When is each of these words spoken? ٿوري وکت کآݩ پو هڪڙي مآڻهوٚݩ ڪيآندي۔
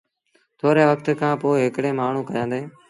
ٿوري 0.59 0.83
وکت 0.89 1.07
کآݩ 1.19 1.39
پو 1.41 1.49
هڪڙي 1.63 1.91
مآڻهوٚݩ 1.99 2.27
ڪيآندي۔ 2.29 2.61